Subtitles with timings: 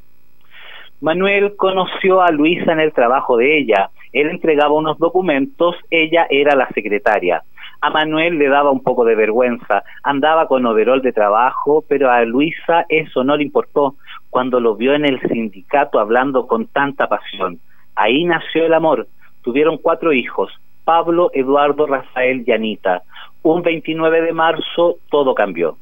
[1.01, 3.89] Manuel conoció a Luisa en el trabajo de ella.
[4.13, 7.42] Él entregaba unos documentos, ella era la secretaria.
[7.81, 12.23] A Manuel le daba un poco de vergüenza, andaba con overol de trabajo, pero a
[12.25, 13.95] Luisa eso no le importó
[14.29, 17.59] cuando lo vio en el sindicato hablando con tanta pasión.
[17.97, 19.09] Ahí nació el amor.
[19.42, 20.53] Tuvieron cuatro hijos,
[20.85, 23.05] Pablo, Eduardo, Rafael y Anita.
[23.42, 25.79] Un 29 de marzo todo cambió.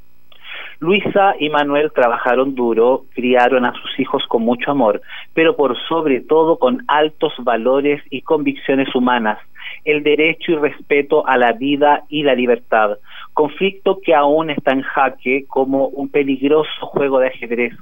[0.81, 5.03] Luisa y Manuel trabajaron duro, criaron a sus hijos con mucho amor,
[5.35, 9.41] pero por sobre todo con altos valores y convicciones humanas,
[9.85, 12.97] el derecho y respeto a la vida y la libertad,
[13.35, 17.75] conflicto que aún está en jaque como un peligroso juego de ajedrez.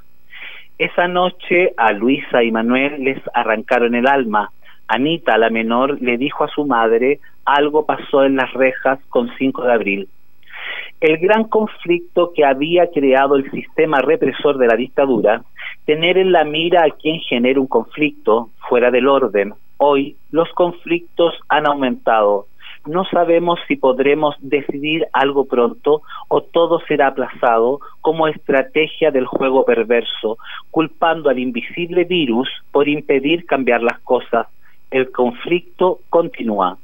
[0.79, 4.51] Esa noche a Luisa y Manuel les arrancaron el alma.
[4.89, 9.65] Anita, la menor, le dijo a su madre algo pasó en las rejas con 5
[9.65, 10.09] de abril
[11.01, 15.43] el gran conflicto que había creado el sistema represor de la dictadura,
[15.85, 19.55] tener en la mira a quien genera un conflicto fuera del orden.
[19.79, 22.47] Hoy los conflictos han aumentado.
[22.87, 29.65] No sabemos si podremos decidir algo pronto o todo será aplazado como estrategia del juego
[29.65, 30.39] perverso,
[30.71, 34.47] culpando al invisible virus por impedir cambiar las cosas.
[34.91, 36.79] El conflicto continúa.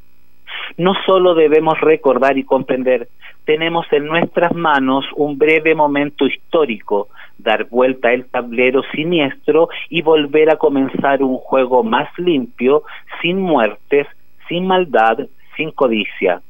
[0.77, 3.09] No solo debemos recordar y comprender,
[3.45, 7.09] tenemos en nuestras manos un breve momento histórico,
[7.39, 12.85] dar vuelta el tablero siniestro y volver a comenzar un juego más limpio,
[13.21, 14.07] sin muertes,
[14.49, 15.19] sin maldad,
[15.57, 16.41] sin codicia.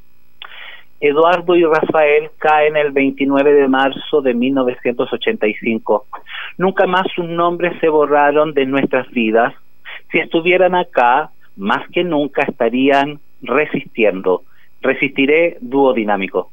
[0.99, 6.05] Eduardo y Rafael caen el 29 de marzo de 1985.
[6.57, 9.53] Nunca más sus nombres se borraron de nuestras vidas.
[10.11, 14.43] Si estuvieran acá, más que nunca estarían resistiendo.
[14.81, 16.52] Resistiré dúo dinámico.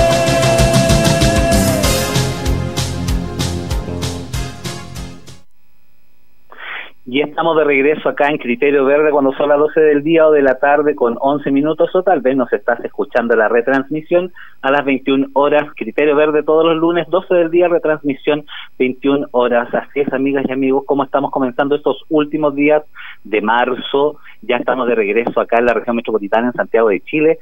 [7.13, 10.31] Y estamos de regreso acá en Criterio Verde cuando son las 12 del día o
[10.31, 14.31] de la tarde con 11 minutos o tal vez nos estás escuchando la retransmisión
[14.61, 15.65] a las 21 horas.
[15.75, 18.45] Criterio Verde todos los lunes, 12 del día, retransmisión
[18.79, 19.67] 21 horas.
[19.73, 22.81] Así es, amigas y amigos, como estamos comenzando estos últimos días
[23.25, 24.15] de marzo.
[24.41, 27.39] Ya estamos de regreso acá en la región metropolitana en Santiago de Chile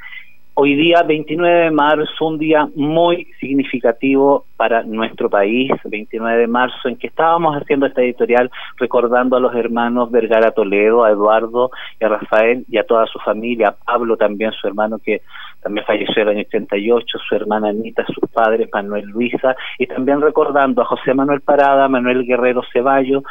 [0.61, 6.89] Hoy día, 29 de marzo, un día muy significativo para nuestro país, 29 de marzo,
[6.89, 12.03] en que estábamos haciendo esta editorial recordando a los hermanos Vergara Toledo, a Eduardo y
[12.03, 15.21] a Rafael y a toda su familia, Pablo también, su hermano que
[15.61, 20.19] también falleció en el año 88, su hermana Anita, sus padres, Manuel Luisa, y también
[20.19, 23.23] recordando a José Manuel Parada, Manuel Guerrero Ceballo,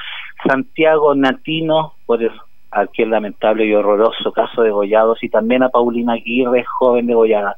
[0.46, 2.32] Santiago Natino, por el
[2.70, 7.56] aquel lamentable y horroroso caso de Gollados y también a Paulina Aguirre, joven degollada.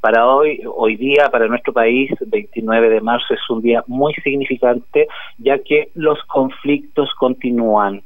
[0.00, 5.06] Para hoy, hoy día, para nuestro país, 29 de marzo, es un día muy significante,
[5.38, 8.02] ya que los conflictos continúan.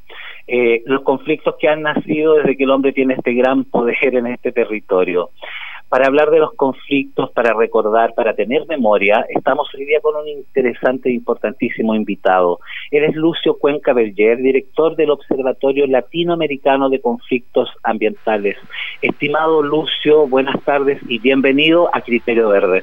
[0.46, 4.26] Eh, los conflictos que han nacido desde que el hombre tiene este gran poder en
[4.26, 5.30] este territorio.
[5.88, 10.26] Para hablar de los conflictos, para recordar, para tener memoria, estamos hoy día con un
[10.26, 12.58] interesante e importantísimo invitado.
[12.90, 18.56] Él es Lucio Cuenca Berger, director del Observatorio Latinoamericano de Conflictos Ambientales.
[19.00, 22.82] Estimado Lucio, buenas tardes y bienvenido a Criterio Verde.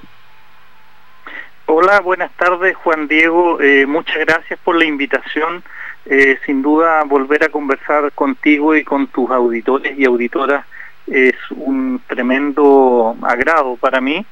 [1.65, 5.61] Hola, buenas tardes Juan Diego, eh, muchas gracias por la invitación.
[6.05, 10.65] Eh, sin duda volver a conversar contigo y con tus auditores y auditoras
[11.07, 14.25] es un tremendo agrado para mí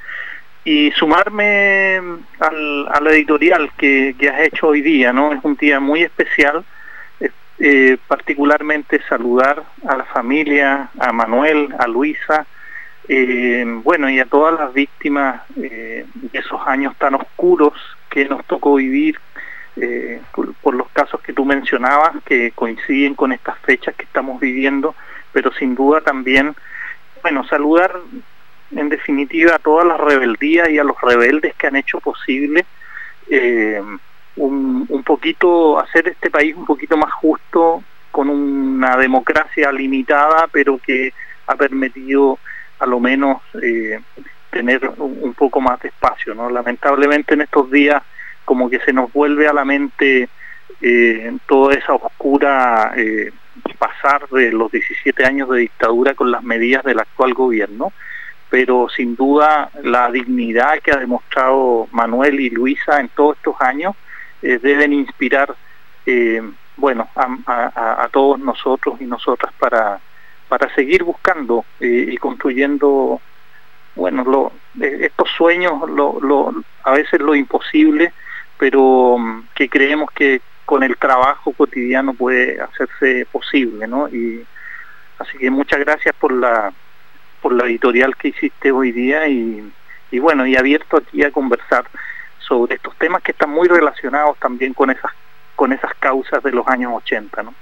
[0.63, 1.97] y sumarme
[2.39, 5.33] al, a la editorial que, que, has hecho hoy día, ¿no?
[5.33, 6.63] Es un día muy especial,
[7.63, 12.45] eh, particularmente saludar a la familia, a Manuel, a Luisa,
[13.07, 17.73] eh, bueno, y a todas las víctimas eh, de esos años tan oscuros
[18.09, 19.19] que nos tocó vivir
[20.63, 24.95] por los casos que tú mencionabas, que coinciden con estas fechas que estamos viviendo
[25.31, 26.55] pero sin duda también,
[27.21, 27.95] bueno, saludar
[28.75, 32.65] en definitiva a todas las rebeldías y a los rebeldes que han hecho posible
[33.29, 33.81] eh,
[34.37, 40.77] un, un poquito, hacer este país un poquito más justo, con una democracia limitada, pero
[40.77, 41.13] que
[41.47, 42.37] ha permitido
[42.79, 43.99] a lo menos eh,
[44.49, 46.49] tener un, poco más de espacio, ¿no?
[46.49, 48.03] Lamentablemente en estos días
[48.43, 50.27] como que se nos vuelve a la mente
[50.81, 52.93] eh, toda esa oscura
[53.81, 57.91] pasar de los 17 años de dictadura con las medidas del actual gobierno,
[58.47, 63.95] pero sin duda la dignidad que ha demostrado Manuel y Luisa en todos estos años
[64.43, 65.55] eh, deben inspirar
[66.05, 66.43] eh,
[66.77, 69.99] bueno a, todos nosotros y nosotras para
[70.47, 73.19] para seguir buscando eh, y construyendo
[73.95, 75.73] bueno estos sueños
[76.83, 78.13] a veces lo imposible
[78.59, 84.07] pero mm, que creemos que con el trabajo cotidiano puede hacerse posible, ¿no?
[84.07, 84.45] Y
[85.19, 86.73] así que muchas gracias por la
[87.41, 89.71] por la editorial que hiciste hoy día y,
[90.11, 91.85] y bueno, y abierto aquí a conversar
[92.39, 95.11] sobre estos temas que están muy relacionados también con esas
[95.55, 97.53] con esas causas de los años 80, ¿no?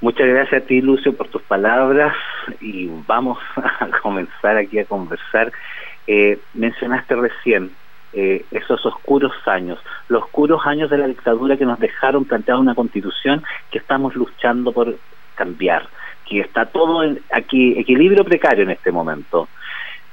[0.00, 2.14] Muchas gracias a ti, Lucio, por tus palabras
[2.60, 5.52] y vamos a comenzar aquí a conversar.
[6.06, 7.72] Eh, mencionaste recién
[8.12, 12.74] eh, esos oscuros años, los oscuros años de la dictadura que nos dejaron plantear una
[12.74, 14.96] constitución que estamos luchando por
[15.34, 15.86] cambiar,
[16.26, 19.48] que está todo en, aquí equilibrio precario en este momento.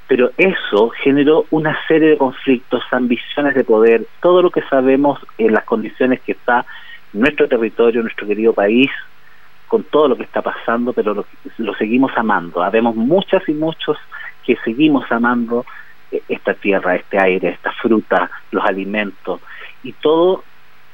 [0.08, 5.52] Pero eso generó una serie de conflictos, ambiciones de poder, todo lo que sabemos en
[5.52, 6.64] las condiciones que está
[7.12, 8.90] nuestro territorio, nuestro querido país,
[9.66, 11.26] con todo lo que está pasando, pero lo,
[11.58, 12.62] lo seguimos amando.
[12.62, 13.98] Habemos muchas y muchos
[14.44, 15.64] que seguimos amando
[16.28, 19.40] esta tierra, este aire, esta fruta, los alimentos,
[19.82, 20.44] y todo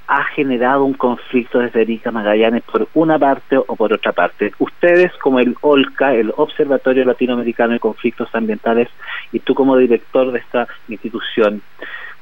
[0.09, 4.53] ha generado un conflicto desde Erika Magallanes por una parte o por otra parte.
[4.59, 8.89] Ustedes como el OLCA, el Observatorio Latinoamericano de Conflictos Ambientales,
[9.33, 11.63] y tú como director de esta institución,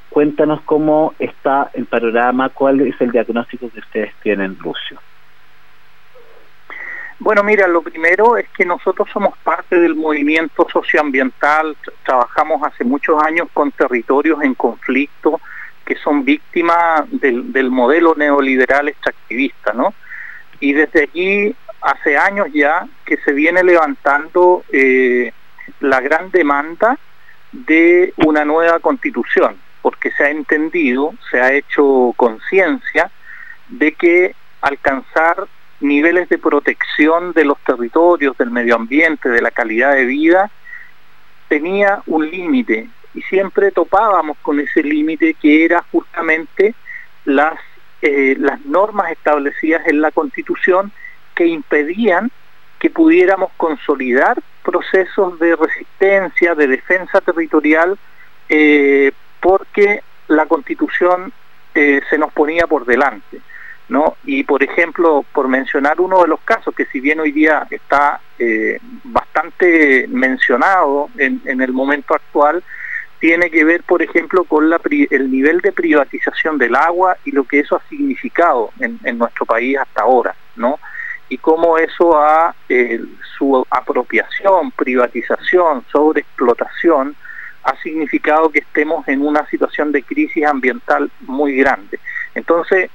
[0.09, 4.99] cuéntanos cómo está el panorama, cuál es el diagnóstico que ustedes tienen, Lucio.
[7.23, 13.21] Bueno, mira, lo primero es que nosotros somos parte del movimiento socioambiental, trabajamos hace muchos
[13.21, 15.39] años con territorios en conflicto
[15.85, 19.93] que son víctimas del, modelo neoliberal extractivista, ¿no?
[20.59, 25.31] Y desde allí, hace años ya, que se viene levantando eh,
[25.79, 26.97] la gran demanda
[27.51, 33.11] de una nueva constitución, porque se ha entendido, se ha hecho conciencia
[33.69, 35.47] de que alcanzar
[35.81, 40.51] niveles de protección de los territorios, del medio ambiente, de la calidad de vida,
[41.47, 46.73] tenía un límite y siempre topábamos con ese límite que era justamente
[47.25, 47.59] las,
[48.01, 50.91] eh, las normas establecidas en la Constitución
[51.35, 52.31] que impedían
[52.79, 57.97] que pudiéramos consolidar procesos de resistencia, de defensa territorial,
[58.49, 61.31] eh, porque la Constitución
[61.75, 63.39] eh, se nos ponía por delante.
[63.91, 64.15] ¿No?
[64.23, 68.21] Y por ejemplo, por mencionar uno de los casos que si bien hoy día está
[68.39, 72.63] eh, bastante mencionado en, el momento actual,
[73.19, 77.59] tiene que ver, por ejemplo, con el nivel de privatización del agua y lo que
[77.59, 80.79] eso ha significado en, nuestro país hasta ahora, ¿no?
[81.27, 83.01] Y cómo eso ha, eh,
[83.37, 87.13] su apropiación, privatización, sobreexplotación,
[87.63, 91.99] ha significado que estemos en una situación de crisis ambiental muy grande.
[92.33, 92.89] Entonces,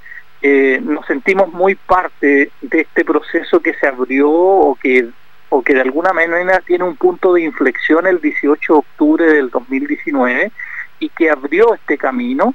[0.49, 5.09] eh, nos sentimos muy parte de este proceso que se abrió o que,
[5.49, 9.51] o que de alguna manera tiene un punto de inflexión el 18 de octubre del
[9.51, 10.53] 2019
[11.01, 12.55] y que abrió este camino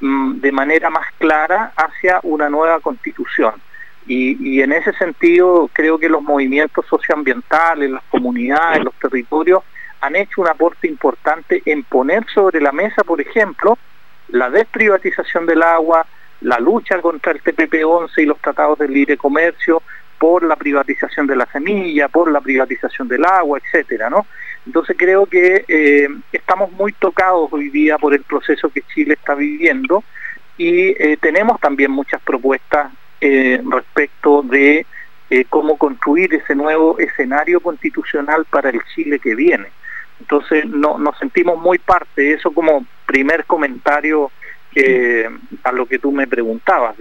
[0.00, 3.54] mm, de manera más clara hacia una nueva constitución.
[4.06, 9.62] Y, y, en ese sentido creo que los movimientos socioambientales, las comunidades, los territorios
[10.02, 13.78] han hecho un aporte importante en poner sobre la mesa, por ejemplo,
[14.28, 16.04] la desprivatización del agua,
[16.42, 19.82] la lucha contra el TPP-11 y los tratados de libre comercio,
[20.22, 24.28] por la privatización de la semilla, por la privatización del agua, etcétera, ¿no?
[24.64, 29.34] Entonces creo que eh, estamos muy tocados hoy día por el proceso que Chile está
[29.34, 30.04] viviendo
[30.56, 34.86] y eh, tenemos también muchas propuestas eh, respecto de
[35.48, 39.72] cómo construir ese nuevo escenario constitucional para el Chile que viene.
[40.20, 44.30] Entonces no, nos sentimos muy parte, eso como primer comentario
[45.62, 46.96] a lo que tú me preguntabas.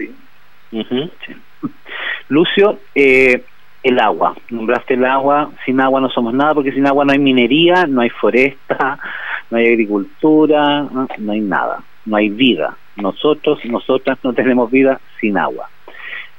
[2.30, 3.44] Lucio, eh,
[3.84, 7.20] el agua, nombraste el agua, sin agua no somos nada porque sin agua no hay
[7.20, 9.00] minería, no hay foresta,
[9.50, 12.78] no hay agricultura, no, hay nada, no hay vida.
[12.96, 15.70] Nosotros, nosotras no tenemos vida sin agua.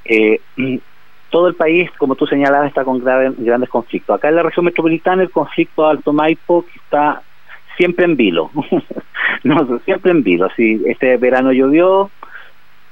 [0.04, 0.40] Eh,
[1.30, 4.14] todo el país, como tú señalabas, está con grandes conflictos.
[4.14, 7.22] Acá en la región metropolitana el conflicto Alto Maipo está
[7.76, 8.50] siempre en vilo,
[9.44, 10.48] no, siempre en vilo.
[10.56, 12.10] Si este verano llovió,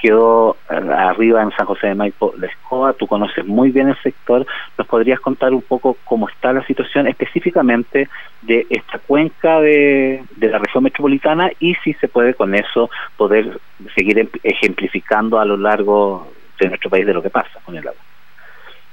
[0.00, 4.02] quedó eh, arriba en San José de Maipo la escoba, tú conoces muy bien el
[4.02, 4.46] sector,
[4.78, 8.08] ¿nos podrías contar un poco cómo está la situación específicamente
[8.42, 13.60] de esta cuenca de, de la región metropolitana y si se puede con eso poder
[13.94, 17.86] seguir em, ejemplificando a lo largo de nuestro país de lo que pasa con el
[17.86, 18.02] agua?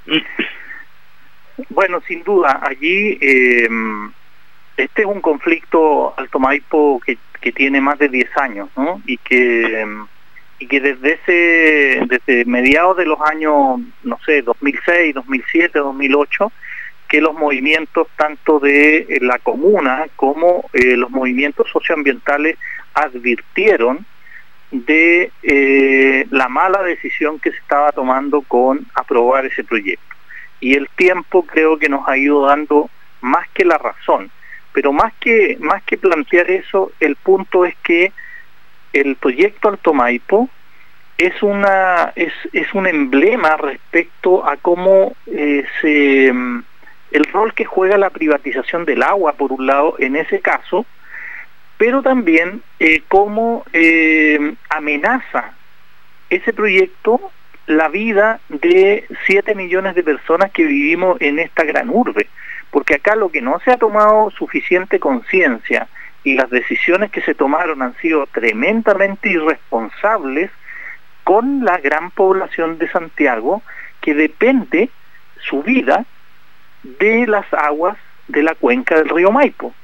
[1.70, 3.68] Bueno, sin duda, allí eh,
[4.78, 7.18] este es un conflicto Alto Maipo que,
[7.54, 9.00] tiene más de 10 años, ¿no?
[9.06, 9.86] Y que
[10.58, 16.52] y que desde ese desde mediados de los años, no sé, 2006, 2007, 2008,
[17.08, 22.58] que los movimientos tanto de eh, la comuna como eh, los movimientos socioambientales
[22.92, 24.04] advirtieron
[24.70, 30.04] de eh, la mala decisión que se estaba tomando con aprobar ese proyecto.
[30.60, 32.90] Y el tiempo creo que nos ha ido dando
[33.22, 34.30] más que la razón.
[34.72, 38.12] Pero más que, más que plantear eso, el punto es que
[38.92, 40.48] el proyecto Alto Maipo
[41.18, 46.62] es una es, es un emblema respecto a cómo eh, se mm,
[47.10, 50.86] el rol que juega la privatización del agua por un lado en ese caso
[51.76, 55.54] pero también eh, cómo eh, amenaza
[56.30, 57.32] ese proyecto
[57.66, 62.28] la vida de 7 millones de personas que vivimos en esta gran urbe
[62.70, 65.88] porque acá lo que no se ha tomado suficiente conciencia
[66.24, 70.50] y las decisiones que se tomaron han sido tremendamente irresponsables,
[71.24, 73.62] con la gran población de Santiago
[74.00, 74.88] que depende
[75.40, 76.06] su vida
[76.82, 77.98] de las aguas
[78.28, 79.74] de la cuenca del río Maipo.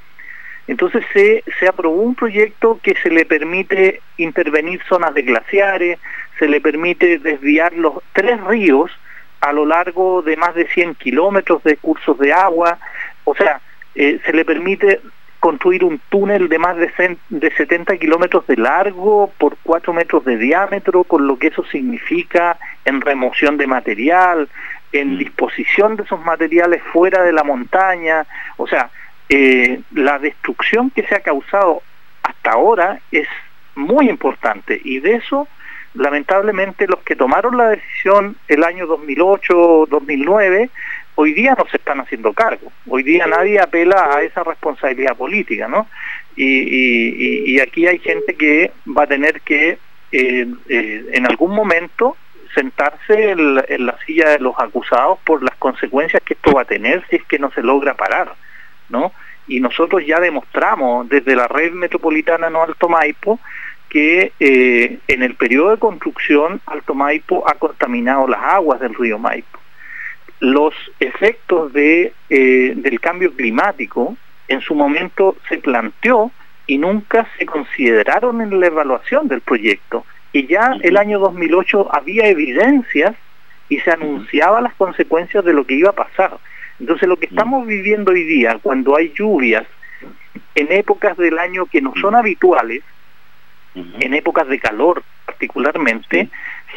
[0.66, 5.98] Entonces se, se aprobó un proyecto que se le permite intervenir zonas de glaciares,
[6.38, 8.90] se le permite desviar los tres ríos
[9.44, 12.78] a lo largo de más de 100 kilómetros de cursos de agua,
[13.24, 13.60] o sea,
[13.94, 15.00] eh, se le permite
[15.38, 20.38] construir un túnel de más de, de 70 kilómetros de largo por 4 metros de
[20.38, 24.48] diámetro, con lo que eso significa en remoción de material,
[24.92, 25.18] en mm.
[25.18, 28.88] disposición de esos materiales fuera de la montaña, o sea,
[29.28, 31.82] eh, la destrucción que se ha causado
[32.22, 33.28] hasta ahora es
[33.74, 35.48] muy importante y de eso
[35.94, 40.70] lamentablemente los que tomaron la decisión el año 2008-2009
[41.16, 42.72] hoy día no se están haciendo cargo.
[42.88, 45.88] Hoy día nadie apela a esa responsabilidad política, ¿no?
[46.36, 49.78] Y, aquí hay gente que va a tener que
[50.12, 52.16] eh, eh, en algún momento
[52.54, 57.04] sentarse en la, silla de los acusados por las consecuencias que esto va a tener
[57.08, 58.34] si es que no se logra parar,
[58.88, 59.12] ¿no?
[59.46, 63.38] Y nosotros ya demostramos desde la red metropolitana no Alto Maipo
[63.94, 69.20] que eh, en el periodo de construcción Alto Maipo ha contaminado las aguas del río
[69.20, 69.60] Maipo.
[70.40, 74.16] Los efectos de, eh, del cambio climático
[74.48, 76.32] en su momento se planteó
[76.66, 80.04] y nunca se consideraron en la evaluación del proyecto.
[80.32, 83.14] Y ya el año 2008 había evidencias
[83.68, 86.38] y se anunciaba las consecuencias de lo que iba a pasar.
[86.80, 89.64] Entonces lo que estamos viviendo hoy día, cuando hay lluvias
[90.56, 92.82] en épocas del año que no son habituales,
[93.74, 96.28] en épocas de calor particularmente,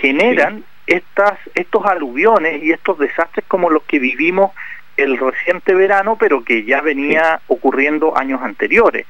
[0.01, 4.51] generan estas, estos aluviones y estos desastres como los que vivimos
[4.95, 9.05] el reciente verano, pero que ya venía ocurriendo años anteriores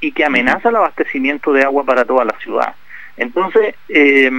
[0.00, 2.74] y que amenaza el abastecimiento de agua para toda la ciudad.
[3.16, 4.30] Entonces, eh,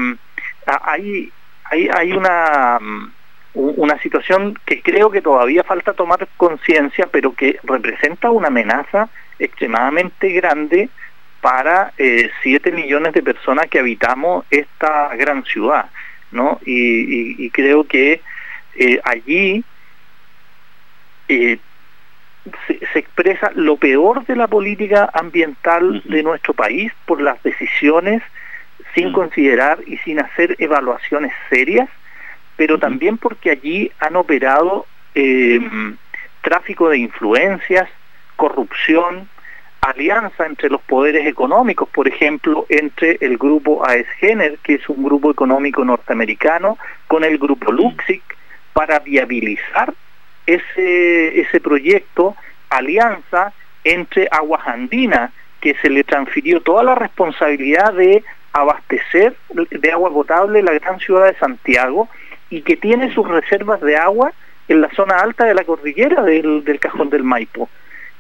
[0.66, 1.32] hay,
[1.66, 2.80] hay, hay una,
[3.56, 10.30] una situación que creo que todavía falta tomar conciencia, pero que representa una amenaza extremadamente
[10.30, 10.90] grande
[11.46, 15.92] para eh, 7 millones de personas que habitamos esta gran ciudad,
[16.32, 16.60] ¿no?
[16.66, 18.20] Y, creo que
[18.76, 19.64] eh, allí
[21.28, 21.60] eh,
[22.66, 28.24] se, expresa lo peor de la política ambiental de nuestro país por las decisiones
[28.96, 31.90] sin considerar y sin hacer evaluaciones serias,
[32.56, 35.60] pero también porque allí han operado eh,
[36.42, 37.88] tráfico de influencias,
[38.36, 39.30] corrupción,
[39.90, 45.32] alianza entre los poderes económicos, por ejemplo, entre el grupo AESGENER, que es un grupo
[45.32, 48.24] económico norteamericano, con el grupo Luxic,
[48.74, 49.94] para viabilizar
[50.46, 52.36] ese, ese proyecto,
[52.70, 59.36] alianza entre Aguas Andinas, que se le transfirió toda la responsabilidad de abastecer
[59.70, 62.10] de agua potable la gran ciudad de Santiago
[62.50, 64.32] y que tiene sus reservas de agua
[64.68, 67.70] en la zona alta de la cordillera del, Cajón del Maipo.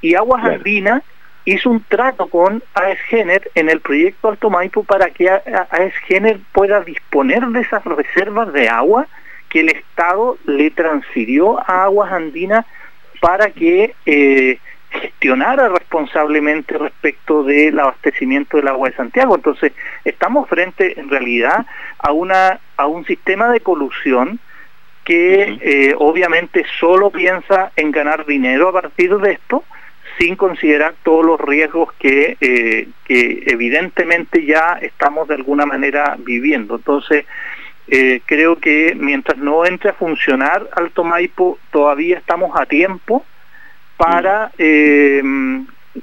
[0.01, 1.03] Y Aguas Andinas
[1.45, 7.45] hizo un trato con AESGENER en el proyecto Alto Maipo para que AESGENER pueda disponer
[7.47, 9.07] de esas reservas de agua
[9.49, 12.65] que el Estado le transfirió a Aguas Andinas
[13.21, 19.35] para que eh, gestionara responsablemente respecto del abastecimiento del agua de Santiago.
[19.35, 19.71] Entonces,
[20.03, 21.65] estamos frente en realidad
[21.99, 24.39] a una a un sistema de colusión
[25.03, 29.63] que eh, obviamente solo piensa en ganar dinero a partir de esto
[30.17, 36.75] sin considerar todos los riesgos que, eh, que evidentemente ya estamos de alguna manera viviendo.
[36.75, 37.25] Entonces,
[37.87, 43.25] eh, creo que mientras no entre a funcionar Alto Maipo, todavía estamos a tiempo
[43.97, 44.51] para mm.
[44.57, 45.23] eh,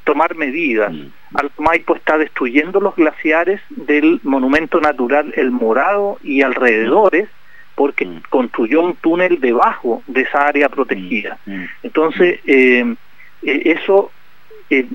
[0.05, 0.92] tomar medidas.
[0.92, 1.07] Mm.
[1.35, 7.29] Alto Maipo está destruyendo los glaciares del monumento natural El Morado y alrededores
[7.75, 8.22] porque mm.
[8.29, 11.38] construyó un túnel debajo de esa área protegida.
[11.83, 12.94] Entonces, eh,
[13.43, 14.11] eh, eso
[14.71, 14.87] eh,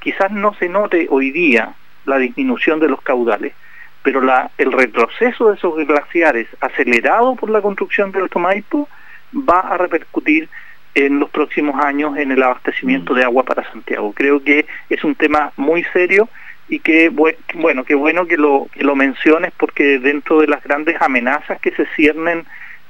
[0.00, 3.54] quizás no se note hoy día la disminución de los caudales,
[4.02, 8.88] pero la, el retroceso de esos glaciares acelerado por la construcción del Tomaipo
[9.34, 10.48] va a repercutir
[10.94, 13.16] en los próximos años en el abastecimiento mm.
[13.16, 14.12] de agua para Santiago.
[14.12, 16.28] Creo que es un tema muy serio
[16.68, 21.00] y que bueno, qué bueno que lo, que lo menciones porque dentro de las grandes
[21.00, 22.44] amenazas que se ciernen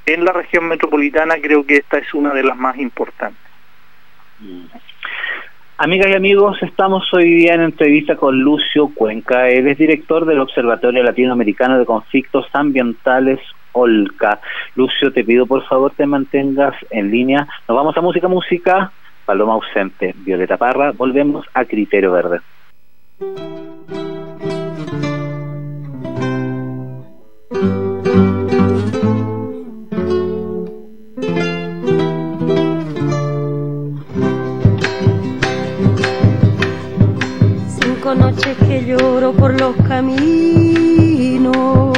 [0.07, 3.41] en la región metropolitana creo que esta es una de las más importantes.
[5.77, 9.49] Amigas y amigos, estamos hoy día en entrevista con Lucio Cuenca.
[9.49, 13.41] Él es director del Observatorio Latinoamericano de Conflictos Ambientales
[13.73, 14.41] Olca.
[14.77, 17.49] Lucio, te pido por favor te mantengas en línea.
[17.69, 18.93] Nos vamos a música, música.
[19.25, 20.93] Paloma ausente, Violeta Parra.
[20.93, 22.41] Volvemos a Criterio Verde.
[41.35, 41.93] Destino.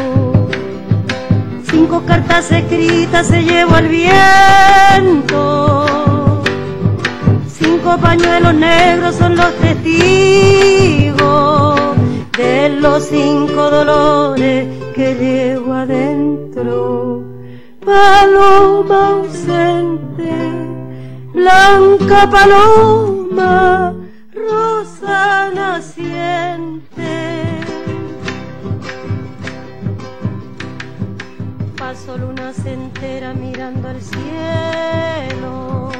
[1.70, 5.42] Cinco cartas escritas se llevó al viento.
[7.48, 11.16] Cinco pañuelos negros son los testigos
[12.36, 17.24] de los cinco dolores que llevo adentro.
[17.84, 20.32] Paloma ausente,
[21.32, 23.94] blanca paloma,
[24.76, 27.14] rosa naciente.
[31.76, 35.90] Paso lunas entera mirando al cielo,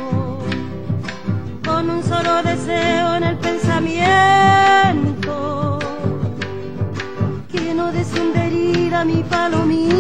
[1.65, 4.09] con un solo deseo en el pensamiento,
[7.51, 9.95] que no descendería mi palomita,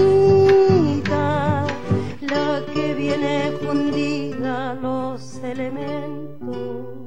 [2.20, 7.05] la que viene fundida los elementos.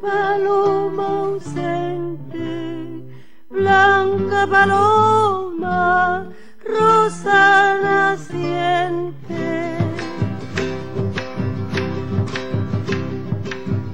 [0.00, 3.04] Paloma ausente,
[3.50, 6.26] blanca paloma,
[6.64, 9.76] rosa naciente.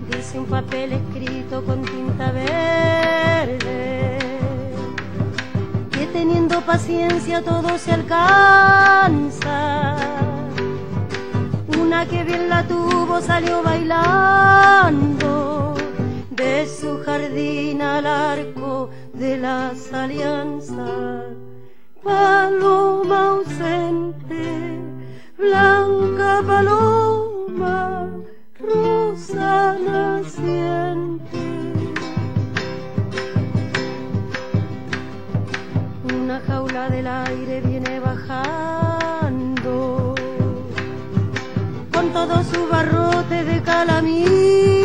[0.09, 4.19] Dice un papel escrito con tinta verde,
[5.91, 9.97] que teniendo paciencia todo se alcanza.
[11.81, 15.66] Una que bien la tuvo salió bailando
[16.37, 21.25] de su jardín al arco de las alianzas.
[22.03, 24.79] Paloma ausente,
[25.39, 28.09] blanca paloma,
[28.61, 31.39] rosa naciente.
[36.15, 39.75] Una jaula del aire viene bajando
[41.93, 44.76] con todo su barrote de calamina.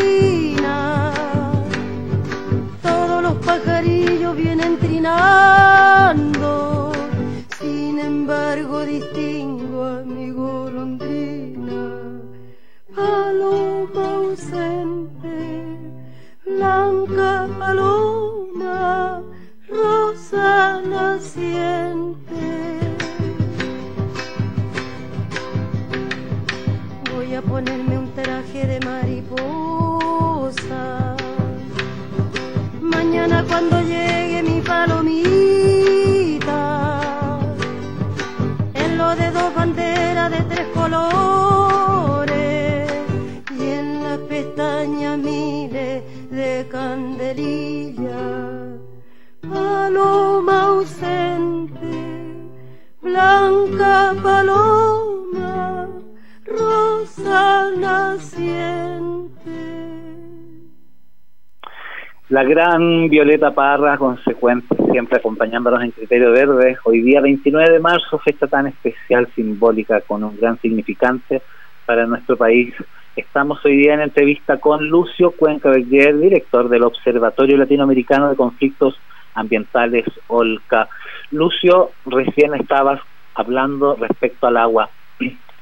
[62.82, 66.78] Violeta Parra, consecuente, siempre acompañándonos en Criterio Verde.
[66.84, 71.42] Hoy día 29 de marzo, fecha tan especial, simbólica, con un gran significante
[71.86, 72.74] para nuestro país.
[73.16, 79.00] Estamos hoy día en entrevista con Lucio Cuenca Berger, director del Observatorio Latinoamericano de Conflictos
[79.36, 80.90] Ambientales, OLCA.
[81.30, 83.00] Lucio, recién estabas
[83.36, 84.90] hablando respecto al agua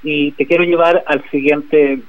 [0.04, 2.00] y te quiero llevar al siguiente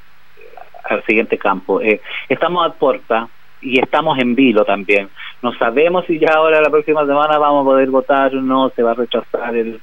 [0.84, 1.80] al siguiente campo.
[1.80, 3.28] Eh, estamos a puerta
[3.60, 5.08] y estamos en vilo también.
[5.42, 8.82] No sabemos si ya ahora la próxima semana vamos a poder votar o no, se
[8.82, 9.80] va a rechazar el,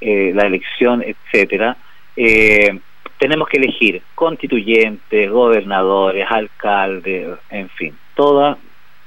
[0.00, 1.76] eh, la elección, etcétera.
[2.16, 2.78] Eh,
[3.18, 8.58] tenemos que elegir constituyentes, gobernadores, alcaldes, en fin, toda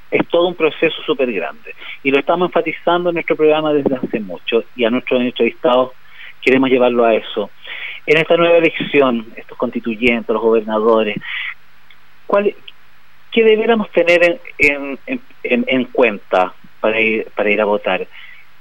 [0.09, 4.21] es todo un proceso súper grande y lo estamos enfatizando en nuestro programa desde hace
[4.21, 5.91] mucho y a nuestros entrevistados
[6.41, 7.49] queremos llevarlo a eso.
[8.05, 11.17] En esta nueva elección, estos constituyentes, los gobernadores,
[12.25, 12.55] ¿cuál,
[13.37, 18.07] ¿qué deberíamos tener en, en, en, en cuenta para ir, para ir a votar?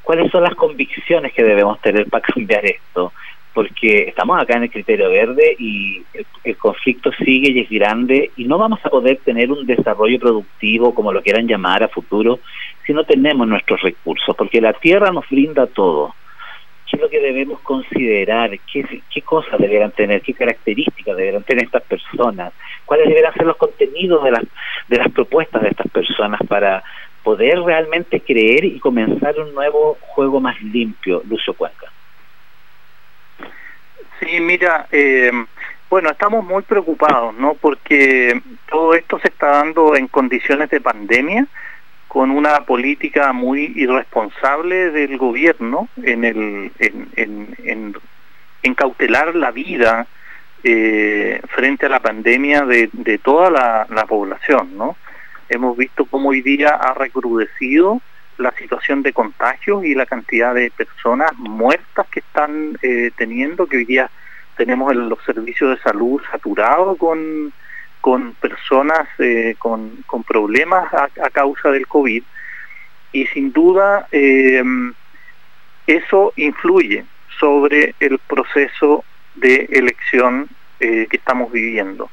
[0.02, 3.10] ¿Cuáles son las convicciones que debemos tener para cambiar esto?
[3.54, 8.32] Porque estamos acá en el criterio verde y el, el, conflicto sigue y es grande
[8.36, 12.40] y no vamos a poder tener un desarrollo productivo, como lo quieran llamar, a futuro,
[12.86, 16.14] si no tenemos nuestros recursos, porque la tierra nos brinda todo
[16.88, 21.82] qué es lo que debemos considerar, qué, cosas deberán tener, qué características deberán tener estas
[21.82, 22.52] personas,
[22.84, 24.44] cuáles deberán ser los contenidos de las,
[24.88, 26.82] de las propuestas de estas personas para
[27.22, 31.22] poder realmente creer y comenzar un nuevo juego más limpio.
[31.28, 31.90] Lucio Cuenca.
[34.20, 35.30] Sí, mira, eh,
[35.90, 37.54] bueno, estamos muy preocupados, ¿no?
[37.54, 41.46] Porque todo esto se está dando en condiciones de pandemia,
[42.16, 47.96] con una política muy irresponsable del gobierno en el en, en, en,
[48.62, 50.06] en cautelar la vida
[50.64, 54.96] eh, frente a la pandemia de, de toda la, la, población, ¿no?
[55.50, 58.00] Hemos visto cómo hoy día ha recrudecido
[58.38, 63.76] la situación de contagios y la cantidad de personas muertas que están eh, teniendo, que
[63.76, 64.10] hoy día
[64.56, 67.52] tenemos los servicios de salud saturados con,
[68.06, 72.22] con personas eh, con, con, problemas a, causa del COVID.
[73.10, 74.06] Y sin duda
[75.88, 77.04] eso influye
[77.40, 82.08] sobre el proceso de elección que estamos viviendo.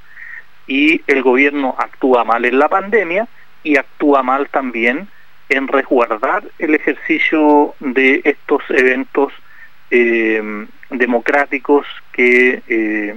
[0.66, 3.28] Y el gobierno actúa mal en la pandemia
[3.62, 5.08] y actúa mal también
[5.50, 9.32] en resguardar el ejercicio de estos eventos
[9.92, 13.16] eh, democráticos que, eh,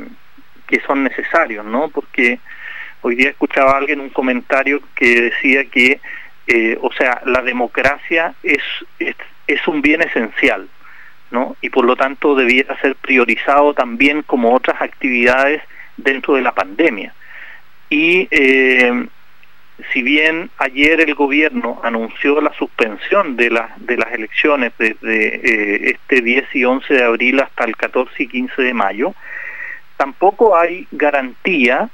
[0.66, 1.88] que son necesarios, ¿no?
[1.88, 2.38] Porque
[3.02, 6.00] hoy día escuchaba a alguien un comentario que decía que,
[6.46, 8.62] eh, o sea, la democracia es,
[8.98, 10.68] es, un bien esencial,
[11.30, 11.56] ¿no?
[11.60, 15.62] Y por lo tanto debiera ser priorizado también como otras actividades
[15.96, 17.14] dentro de la pandemia.
[17.90, 18.28] Y
[19.92, 26.22] si bien ayer el gobierno anunció la suspensión de, de las elecciones desde eh, este
[26.22, 29.14] 10 y 11 de abril hasta el 14 y 15 de mayo,
[29.96, 31.90] tampoco hay garantía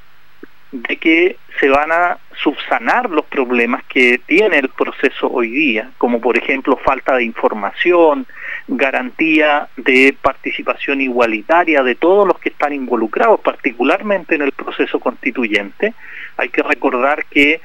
[0.72, 6.20] de que se van a subsanar los problemas que tiene el proceso hoy día, como
[6.20, 8.26] por ejemplo falta de información,
[8.66, 15.92] garantía de participación igualitaria de todos los que están involucrados, particularmente en el proceso constituyente.
[16.38, 17.60] Hay que recordar que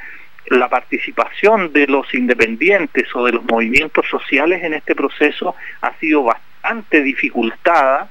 [0.47, 6.23] la participación de los independientes o de los movimientos sociales en este proceso ha sido
[6.23, 8.09] bastante dificultada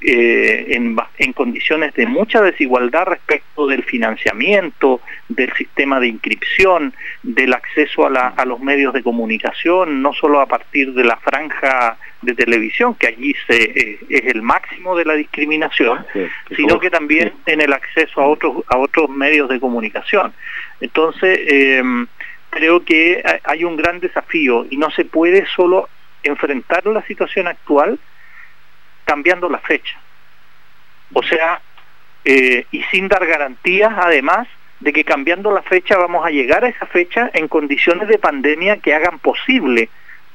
[0.00, 0.66] eh,
[1.18, 8.44] en, condiciones de mucha desigualdad respecto del financiamiento, del sistema de inscripción, del acceso a,
[8.44, 13.34] los medios de comunicación, no solo a partir de la franja de televisión, que allí
[13.46, 16.06] se, eh, es el máximo de la discriminación,
[16.54, 20.32] sino que también en el acceso a otros, a otros medios de comunicación.
[20.80, 22.06] Entonces, em,
[22.50, 25.88] creo que hay un gran desafío y no se puede solo
[26.22, 27.98] enfrentar la situación actual,
[29.06, 29.98] cambiando la fecha.
[31.14, 31.62] O sea,
[32.24, 34.46] eh, y sin dar garantías además
[34.80, 38.76] de que cambiando la fecha vamos a llegar a esa fecha en condiciones de pandemia
[38.78, 39.88] que hagan posible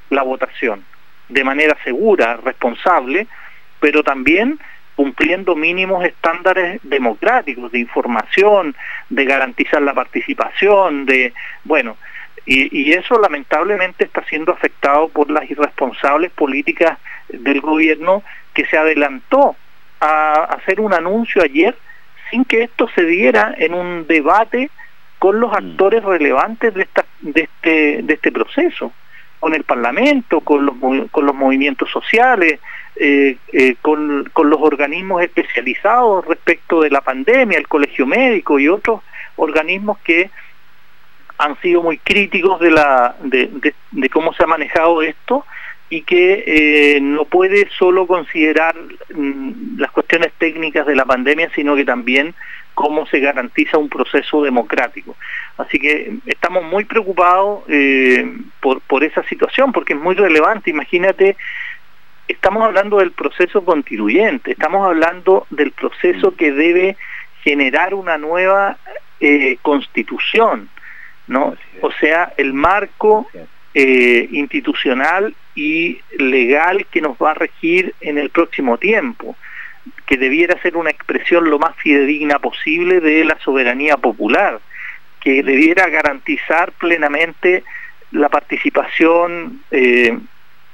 [0.09, 0.83] la votación
[1.29, 3.27] de manera segura, responsable,
[3.79, 4.59] pero también
[4.95, 8.75] cumpliendo mínimos estándares democráticos de información,
[9.09, 11.97] de garantizar la participación, de, bueno,
[12.45, 16.97] y, y, eso lamentablemente está siendo afectado por las irresponsables políticas
[17.29, 19.55] del gobierno que se adelantó
[19.99, 21.75] a hacer un anuncio ayer
[22.29, 24.69] sin que esto se diera en un debate
[25.19, 25.55] con los mm.
[25.55, 28.91] actores relevantes de, esta, de, este, de este proceso,
[29.39, 30.75] con el Parlamento, con los,
[31.11, 32.59] con los movimientos sociales,
[32.95, 38.67] eh, eh, con, con, los organismos especializados respecto de la pandemia, el Colegio Médico y
[38.67, 39.01] otros
[39.35, 40.29] organismos que
[41.37, 45.45] han sido muy críticos de, la, de, de cómo se ha manejado esto
[45.91, 48.75] y que eh, no puede solo considerar
[49.13, 52.33] mm, las cuestiones técnicas de la pandemia, sino que también
[52.73, 55.17] cómo se garantiza un proceso democrático.
[55.57, 58.25] Así que estamos muy preocupados eh,
[58.61, 60.69] por, por esa situación, porque es muy relevante.
[60.69, 61.35] Imagínate,
[62.29, 66.95] estamos hablando del proceso constituyente, estamos hablando del proceso que debe
[67.43, 68.77] generar una nueva
[69.19, 70.69] eh, constitución,
[71.27, 71.53] ¿no?
[71.81, 73.27] O sea, el marco
[73.73, 79.35] eh, institucional y legal que nos va a regir en el próximo tiempo,
[80.05, 84.59] que debiera ser una expresión lo más fidedigna posible de la soberanía popular,
[85.19, 87.63] que debiera garantizar plenamente
[88.11, 90.17] la participación eh,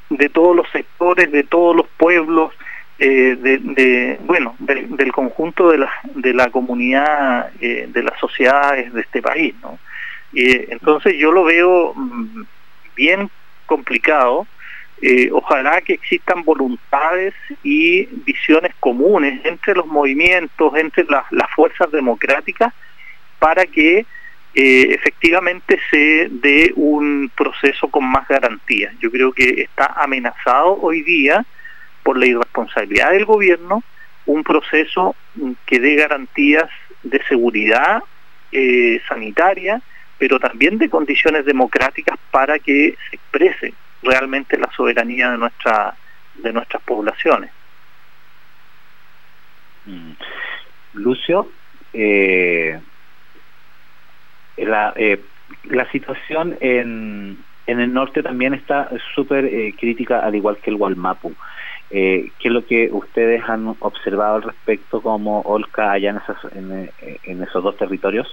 [0.10, 2.54] de todos los sectores, de todos los pueblos,
[3.00, 9.22] eh, de, bueno, del conjunto de la, de la comunidad, de las sociedades de este
[9.22, 9.78] país, ¿no?
[10.34, 12.44] entonces yo lo veo mm,
[12.96, 13.30] bien
[13.68, 14.48] complicado.
[15.02, 17.34] Eh, ojalá que existan voluntades
[17.64, 22.74] y visiones comunes entre los movimientos, entre las, fuerzas democráticas,
[23.38, 28.94] para que eh, efectivamente se dé un proceso con más garantías.
[29.00, 31.46] Yo creo que está amenazado hoy día
[32.02, 33.84] por la irresponsabilidad del gobierno
[34.26, 35.16] un proceso
[35.66, 36.70] que dé garantías
[37.04, 38.04] de seguridad
[38.52, 39.82] eh, sanitaria
[40.18, 45.96] pero también de condiciones democráticas para que se exprese realmente la soberanía de nuestra
[46.36, 47.52] de nuestras poblaciones.
[49.86, 50.12] Mm.
[50.94, 51.50] Lucio,
[51.94, 52.80] eh,
[54.58, 55.22] la, eh,
[55.64, 60.78] la situación en, en el norte también está súper eh, crítica, al igual que el
[60.78, 61.34] Gualmapu.
[61.90, 66.38] Eh, ¿Qué es lo que ustedes han observado al respecto como Olca allá en, esas,
[66.54, 66.92] en,
[67.24, 68.28] en esos dos territorios?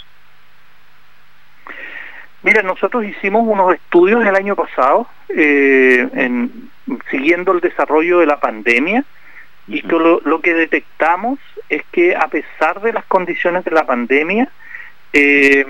[2.44, 6.70] Mira, nosotros hicimos unos estudios el año pasado, eh, en,
[7.10, 9.02] siguiendo el desarrollo de la pandemia,
[9.66, 11.38] y lo, que detectamos
[11.70, 14.50] es que a pesar de las condiciones de la pandemia,
[15.14, 15.64] eh,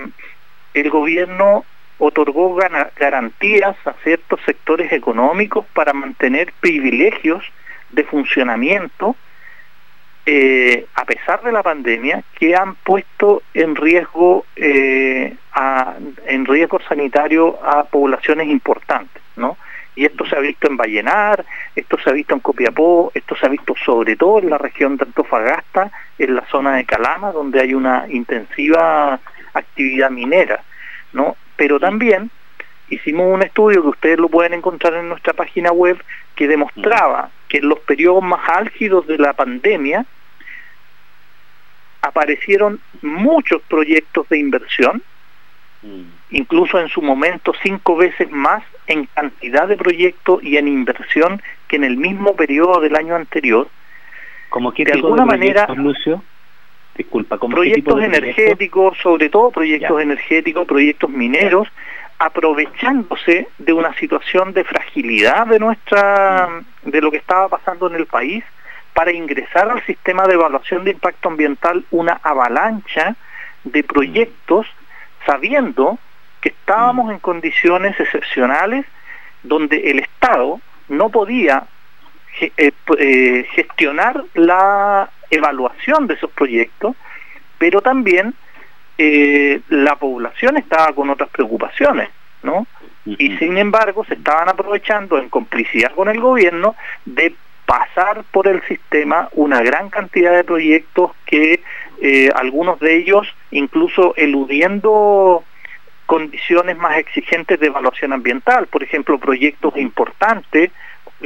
[0.73, 1.63] el gobierno
[1.97, 2.53] otorgó
[2.97, 7.41] garantías a ciertos sectores económicos para mantener privilegios
[7.91, 9.15] de funcionamiento
[10.25, 15.35] eh, a pesar de la pandemia, que han puesto en riesgo eh,
[16.25, 19.57] en riesgo sanitario a poblaciones importantes, ¿no?
[19.95, 23.45] Y esto se ha visto en Vallenar, esto se ha visto en Copiapó, esto se
[23.45, 27.61] ha visto sobre todo en la región de Antofagasta, en la zona de Calama, donde
[27.61, 29.19] hay una intensiva
[29.53, 30.61] actividad minera,
[31.13, 31.37] ¿no?
[31.55, 32.29] Pero también
[32.89, 36.03] hicimos un estudio que ustedes lo pueden encontrar en nuestra página web
[36.35, 40.05] que demostraba que en los periodos más álgidos de la pandemia
[42.01, 45.01] aparecieron muchos proyectos de inversión,
[45.81, 46.01] mm.
[46.31, 51.77] incluso en su momento cinco veces más en cantidad de proyectos y en inversión que
[51.77, 53.67] en el mismo periodo del año anterior.
[54.49, 56.23] ¿Como de alguna manera, Lucio?
[56.95, 61.67] Disculpa, proyectos energéticos, sobre todo proyectos energéticos, proyectos mineros,
[62.19, 66.89] aprovechándose de una situación de fragilidad de nuestra, mm.
[66.89, 68.43] de lo que estaba pasando en el país
[68.93, 73.15] para ingresar al sistema de evaluación de impacto ambiental una avalancha
[73.65, 74.65] de proyectos
[75.25, 75.99] sabiendo
[76.39, 78.85] que estábamos en condiciones excepcionales
[79.43, 81.65] donde el Estado no podía
[82.39, 82.51] eh,
[82.97, 86.95] eh, gestionar la evaluación de esos proyectos,
[87.57, 88.33] pero también
[88.97, 92.09] eh, la población estaba con otras preocupaciones,
[92.43, 92.65] ¿no?
[93.05, 98.63] Y sin embargo se estaban aprovechando en complicidad con el gobierno de pasar por el
[98.63, 101.61] sistema una gran cantidad de proyectos que
[102.01, 105.43] eh, algunos de ellos incluso eludiendo
[106.05, 110.71] condiciones más exigentes de evaluación ambiental, por ejemplo, proyectos importantes,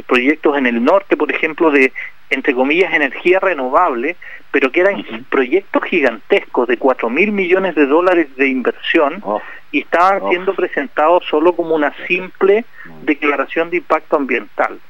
[0.06, 1.92] proyectos en el norte, por ejemplo, de,
[2.30, 4.16] entre comillas, energía renovable,
[4.50, 9.40] pero que eran proyectos gigantescos de 4 mil millones de dólares de inversión oh.
[9.70, 10.30] y estaban oh.
[10.30, 12.64] siendo presentados solo como una simple
[13.02, 14.80] declaración de impacto ambiental.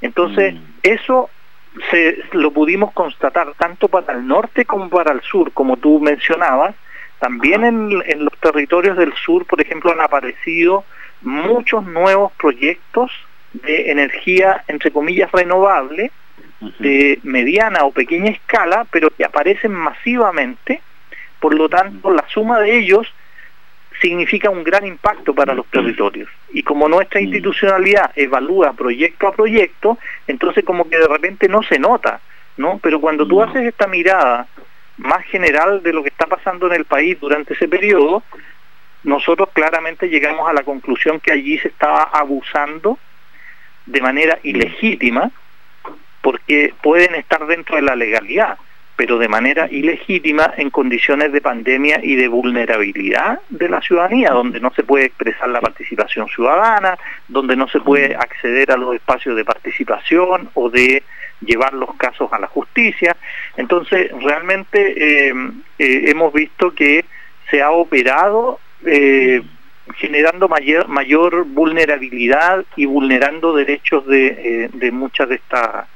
[0.00, 0.58] Entonces, mm.
[0.82, 1.28] eso
[1.90, 6.74] se, lo pudimos constatar tanto para el norte como para el sur, como tú mencionabas.
[7.18, 10.84] También en, los territorios del sur, por ejemplo, han aparecido
[11.20, 13.12] muchos nuevos proyectos
[13.52, 16.10] de energía, entre comillas, renovable,
[16.78, 20.80] de mediana o pequeña escala, pero que aparecen masivamente.
[21.38, 23.12] Por lo tanto, la suma de ellos
[24.00, 26.28] significa un gran impacto para los territorios.
[26.52, 31.78] Y como nuestra institucionalidad evalúa proyecto a proyecto, entonces como que de repente no se
[31.78, 32.20] nota,
[32.56, 32.78] ¿no?
[32.82, 34.46] Pero cuando tú haces esta mirada
[34.96, 38.22] más general de lo que está pasando en el país durante ese periodo,
[39.02, 42.98] nosotros claramente llegamos a la conclusión que allí se estaba abusando
[43.86, 45.30] de manera ilegítima,
[46.22, 48.58] porque pueden estar dentro de la legalidad,
[49.00, 54.60] pero de manera ilegítima en condiciones de pandemia y de vulnerabilidad de la ciudadanía, donde
[54.60, 59.36] no se puede expresar la participación ciudadana, donde no se puede acceder a los espacios
[59.36, 61.02] de participación o de
[61.40, 63.16] llevar los casos a la justicia.
[63.56, 65.32] Entonces, realmente eh,
[65.78, 67.06] eh, hemos visto que
[67.50, 69.40] se ha operado eh,
[69.94, 75.86] generando mayor, mayor vulnerabilidad y vulnerando derechos de, de muchas de estas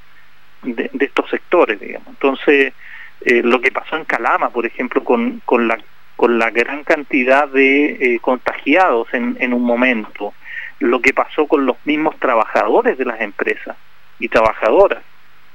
[0.65, 2.09] de, de, estos sectores, digamos.
[2.09, 2.73] Entonces,
[3.21, 5.79] eh, lo que pasó en Calama, por ejemplo, con, con, la,
[6.17, 10.35] con la gran cantidad de eh, contagiados en, en un momento,
[10.81, 13.77] lo que pasó con los mismos trabajadores de las empresas
[14.19, 15.03] y trabajadoras,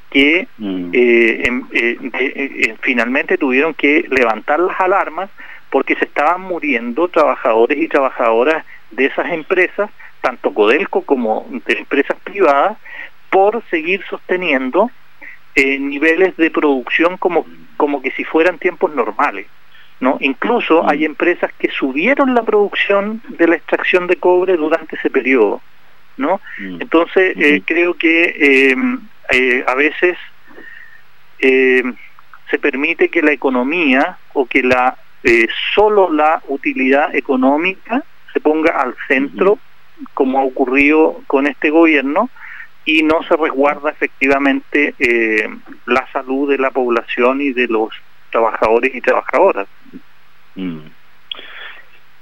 [0.10, 0.90] que mm.
[0.94, 5.30] eh, finalmente tuvieron que levantar las alarmas
[5.70, 9.90] porque se estaban muriendo trabajadores y trabajadoras de esas empresas,
[10.22, 12.78] tanto Codelco como de empresas privadas,
[13.30, 14.90] por seguir sosteniendo
[15.56, 17.46] niveles de producción como,
[17.76, 19.48] como que si fueran tiempos normales.
[20.00, 20.18] ¿no?
[20.22, 20.90] Incluso mm.
[20.90, 25.62] hay empresas que subieron la producción de la extracción de cobre durante ese periodo.
[26.18, 26.40] ¿no?
[26.60, 26.82] Mm.
[26.82, 28.76] Entonces, eh, creo que
[29.32, 30.18] eh, a veces
[31.40, 38.82] se permite que la economía o que la eh, solo la utilidad económica se ponga
[38.82, 39.60] al centro,
[40.14, 42.30] como ha ocurrido con este gobierno,
[42.90, 45.48] y no se resguarda efectivamente eh,
[45.86, 47.90] la salud de la población y de los
[48.32, 49.68] trabajadores y trabajadoras.
[50.56, 50.80] Mm.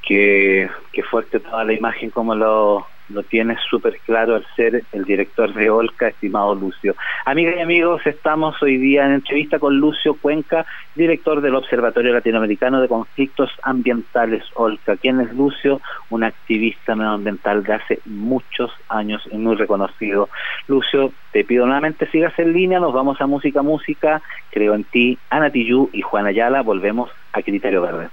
[0.05, 0.69] Qué,
[1.09, 5.69] fuerte toda la imagen como lo, lo tienes súper claro al ser el director de
[5.69, 6.95] Olca, estimado Lucio.
[7.25, 12.81] Amigas y amigos, estamos hoy día en entrevista con Lucio Cuenca, director del Observatorio Latinoamericano
[12.81, 14.97] de Conflictos Ambientales Olca.
[14.97, 15.81] ¿Quién es Lucio?
[16.09, 20.29] Un activista medioambiental de hace muchos años y muy reconocido.
[20.67, 25.17] Lucio, te pido nuevamente sigas en línea, nos vamos a Música Música, Creo en ti,
[25.29, 28.09] Ana Tillú y Juana Ayala, volvemos a Criterio Verde.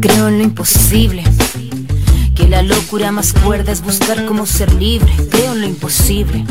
[0.00, 1.24] Creo en lo imposible.
[2.36, 5.12] Que la locura más cuerda es buscar cómo ser libre.
[5.32, 6.44] Creo en lo imposible.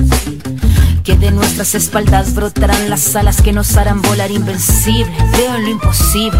[1.05, 5.15] Que de nuestras espaldas brotarán las alas que nos harán volar invencible.
[5.31, 6.39] Creo en lo imposible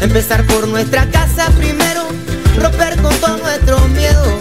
[0.00, 2.06] Empezar por nuestra casa primero,
[2.60, 4.38] romper con todo nuestro miedo.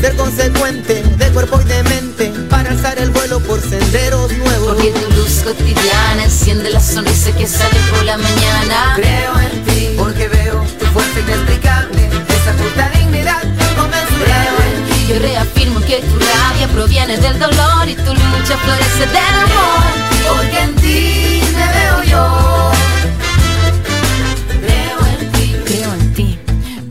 [0.00, 4.74] Ser consecuente de cuerpo y de mente para alzar el vuelo por senderos nuevos.
[4.74, 8.94] Porque tu luz cotidiana enciende la sonrisa que sale por la mañana.
[8.96, 15.06] Creo en ti porque veo tu fuerza inexplicable, esa justa dignidad inconmensurable.
[15.08, 19.84] Yo reafirmo que tu rabia proviene del dolor y tu lucha florece del amor.
[20.28, 22.59] Porque en ti me veo yo.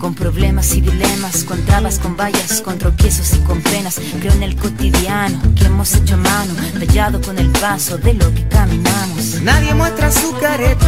[0.10, 4.02] Con problemas y dilemas, con trabas, con vallas, con tropiezos y con penas.
[4.20, 8.48] Creo en el cotidiano que hemos hecho mano, tallado con el paso de lo que
[8.48, 9.40] caminamos.
[9.44, 10.88] Nadie muestra su careta,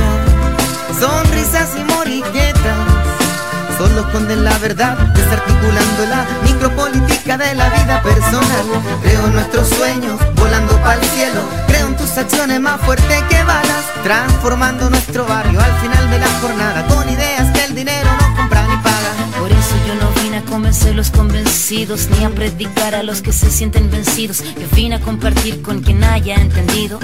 [0.99, 2.77] sonrisas y moriquetas.
[3.77, 8.65] Solo esconden la verdad, desarticulando la micropolítica de la vida personal.
[9.03, 11.41] Creo en nuestros sueños, volando para el cielo.
[11.67, 16.39] Creo en tus acciones más fuertes que balas, transformando nuestro barrio al final de la
[16.39, 19.13] jornada con ideas el dinero no compra ni paga.
[19.39, 23.31] Por eso yo no vine a convencer los convencidos, ni a predicar a los que
[23.31, 24.43] se sienten vencidos.
[24.43, 26.99] Yo vine a compartir con quien haya entendido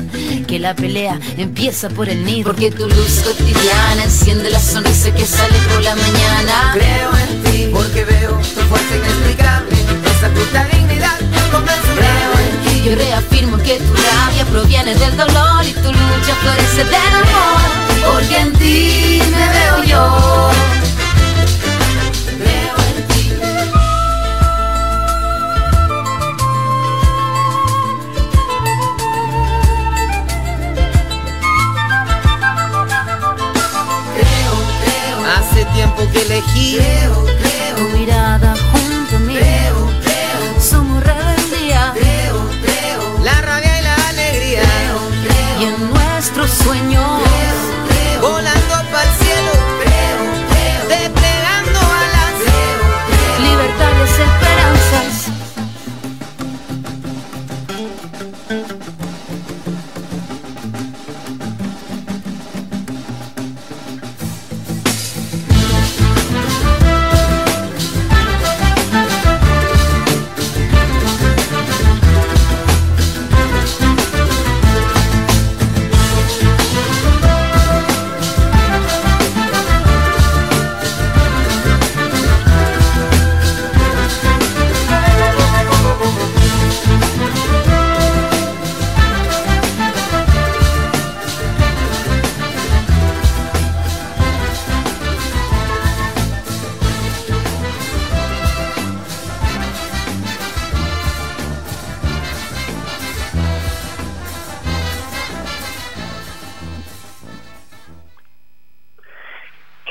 [0.45, 2.51] que la pelea empieza por el nido.
[2.51, 6.72] Porque tu luz cotidiana enciende la sonrisa que sale por la mañana.
[6.74, 12.43] Creo en ti porque veo tu fuerza inexplicable, esa justa dignidad inconmensurable.
[12.84, 18.13] Yo reafirmo que tu rabia proviene del dolor y tu lucha florece del amor.
[18.13, 19.07] Porque en ti
[36.41, 37.26] tiempo que elegí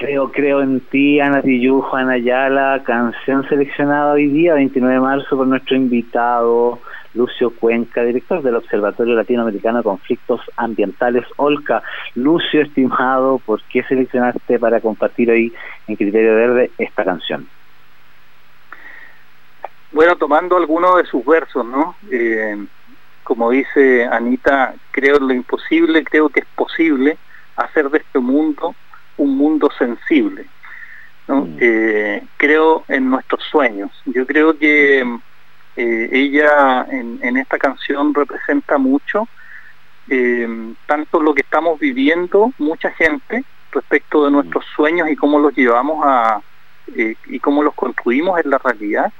[0.06, 5.48] Creo, en ti, Ana Tillú, Juana Ayala, canción seleccionada hoy día, 29 de marzo, por
[5.48, 6.78] nuestro invitado
[7.14, 11.82] Lucio Cuenca, director del Observatorio Latinoamericano de Conflictos Ambientales, OLCA.
[12.14, 15.52] Lucio, estimado, ¿por qué seleccionaste para compartir hoy
[15.88, 17.48] en Criterio Verde esta canción?
[19.90, 21.96] Bueno, tomando algunos de sus versos, ¿no?
[22.12, 22.64] Eh,
[23.24, 27.18] como dice Anita, creo en lo imposible, creo que es posible
[27.56, 28.76] hacer de este mundo
[29.16, 30.46] un mundo sensible.
[31.28, 31.42] ¿no?
[31.42, 31.56] Mm.
[31.60, 33.90] Eh, creo en nuestros sueños.
[34.06, 35.00] Yo creo que
[35.76, 39.28] eh, ella en, en, esta canción representa mucho
[40.08, 45.54] eh, tanto lo que estamos viviendo, mucha gente, respecto de nuestros sueños y cómo los
[45.54, 46.40] llevamos a,
[46.96, 49.12] eh, y cómo los construimos en la realidad,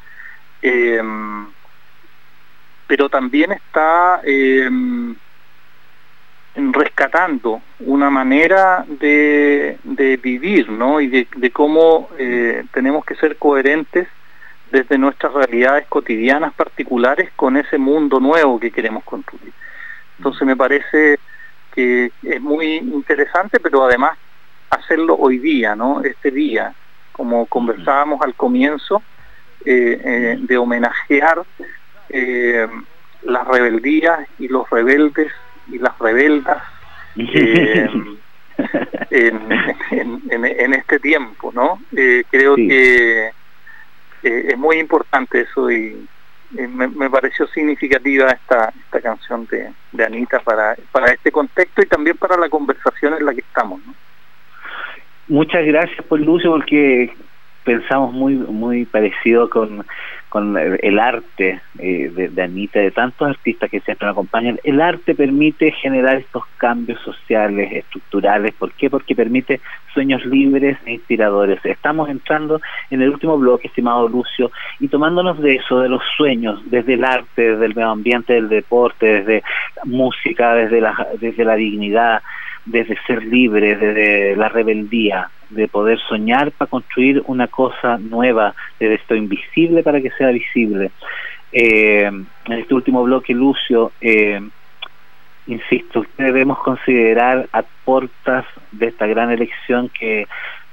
[2.86, 4.20] pero también está
[6.56, 9.78] rescatando una manera de,
[10.22, 11.00] vivir, ¿no?
[11.00, 12.08] Y de, cómo
[12.72, 14.08] tenemos que ser coherentes
[14.70, 19.52] desde nuestras realidades cotidianas particulares con ese mundo nuevo que queremos construir.
[20.18, 21.18] Entonces me parece
[21.74, 24.18] que es muy interesante, pero además
[24.70, 26.02] hacerlo hoy día, ¿no?
[26.02, 26.74] Este día,
[27.12, 29.02] como conversábamos al comienzo,
[29.64, 31.42] eh, eh, de homenajear
[32.08, 32.66] eh,
[33.22, 35.32] las rebeldías y los rebeldes
[35.68, 36.62] y las rebeldas
[37.16, 37.92] en,
[40.72, 41.80] este tiempo, ¿no?
[42.30, 43.30] creo que
[44.22, 46.06] es muy importante eso y,
[46.50, 52.16] me, pareció significativa esta, esta canción de, de Anita para, para este contexto y también
[52.16, 53.84] para la conversación en la que estamos.
[53.84, 53.94] ¿no?
[55.28, 57.12] Muchas gracias por Lucio porque
[57.64, 59.84] pensamos muy muy parecido con,
[60.36, 64.60] con el arte eh, de, Anita, de tantos artistas que siempre nos acompañan.
[64.64, 68.52] El arte permite generar estos cambios sociales, estructurales.
[68.52, 68.90] ¿Por qué?
[68.90, 69.62] Porque permite
[69.94, 71.64] sueños libres e inspiradores.
[71.64, 72.60] Estamos entrando
[72.90, 77.04] en el último bloque, estimado Lucio, y tomándonos de eso, de los sueños, desde el
[77.06, 79.42] arte, desde el medio ambiente, del deporte, desde
[79.84, 82.22] música, desde la, desde la dignidad,
[82.66, 88.94] desde ser libre, desde la rebeldía, de poder soñar para construir una cosa nueva, desde
[88.94, 90.90] esto invisible para que sea visible.
[91.52, 94.40] Eh, en este último bloque, Lucio, eh,
[95.46, 100.26] insisto, debemos considerar a puertas de esta gran elección que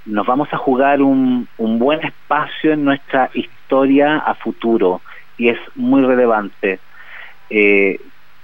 [0.06, 5.02] nos vamos a jugar un, un buen espacio en nuestra historia a futuro
[5.38, 6.80] y es muy relevante.
[7.50, 8.00] Eh,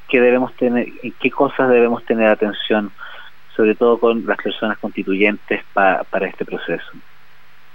[0.10, 2.92] ¿qué debemos tener, en qué cosas debemos tener atención?
[3.60, 6.92] Sobre todo con las personas constituyentes para este proceso?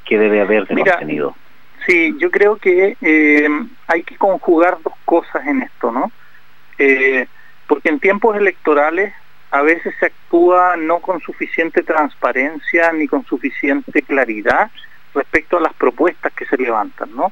[0.06, 1.36] ¿Qué debe haber de contenido?
[1.86, 3.48] Sí, yo creo que eh,
[3.86, 6.10] hay que conjugar dos cosas en esto, ¿no?
[6.78, 7.26] Eh,
[7.66, 9.12] porque en tiempos electorales
[9.50, 14.70] a veces se actúa no con suficiente transparencia ni con suficiente claridad
[15.14, 17.30] respecto a las propuestas que se levantan, ¿no?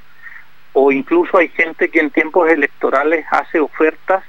[0.74, 4.22] O incluso hay gente que en tiempos electorales hace ofertas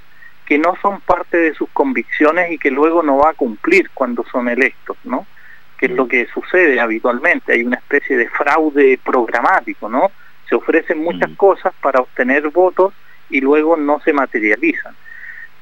[0.46, 4.26] que no son parte de sus convicciones y que luego no va a cumplir cuando
[4.32, 5.26] son electos, ¿no?
[5.78, 10.12] Que es lo que sucede habitualmente, hay una especie de fraude programático, ¿no?
[10.50, 11.36] Se ofrecen muchas mm.
[11.36, 12.94] cosas para obtener votos
[13.30, 14.96] y luego no se materializan.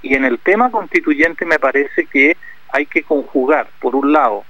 [0.02, 2.36] Y en el tema constituyente me parece que
[2.74, 4.46] hay que conjugar, por un lado,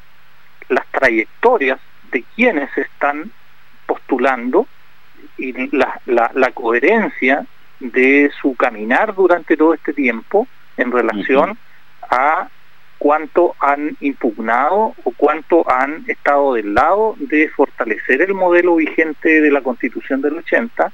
[0.69, 1.79] las trayectorias
[2.11, 3.31] de quienes están
[3.85, 4.67] postulando
[5.37, 7.45] y la, la, la coherencia
[7.81, 11.57] de su caminar durante todo este tiempo en relación
[12.09, 12.47] a
[12.97, 19.51] cuánto han impugnado o cuánto han estado del lado de fortalecer el modelo vigente de
[19.51, 20.91] la Constitución del 80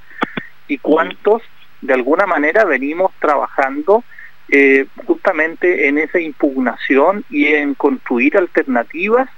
[0.70, 1.42] y cuántos
[1.82, 4.06] de alguna manera venimos trabajando
[4.50, 9.30] eh, justamente en esa impugnación y en construir alternativas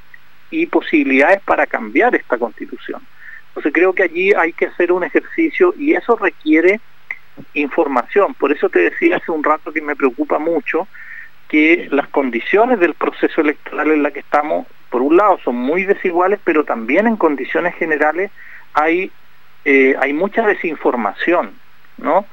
[0.52, 3.02] y posibilidades para cambiar esta Constitución.
[3.48, 6.80] Entonces creo que allí hay que hacer un ejercicio y eso requiere
[7.54, 8.34] información.
[8.34, 10.88] Por eso te decía hace un rato que me preocupa mucho
[11.48, 15.84] que las condiciones del proceso electoral en la que estamos, por un lado, son muy
[15.84, 18.32] desiguales, pero también en condiciones generales
[18.74, 19.12] hay,
[19.66, 21.52] eh, hay mucha desinformación,
[21.98, 22.26] ¿no?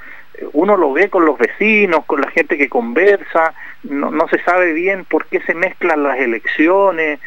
[0.52, 3.54] uno lo ve con los vecinos, con la gente que conversa,
[3.84, 7.20] no, no se sabe bien por qué se mezclan las elecciones,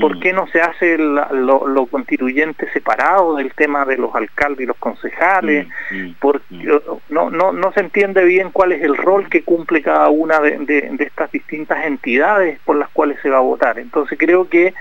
[0.00, 0.20] por mm.
[0.20, 5.66] qué no se hace lo, constituyente separado del tema de los alcaldes y los concejales,
[5.90, 9.82] mm, mm, porque no, no, no se entiende bien cuál es el rol que cumple
[9.82, 13.78] cada una de, de, estas distintas entidades por las cuales se va a votar.
[13.78, 14.72] Entonces creo que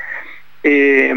[0.63, 1.13] eh,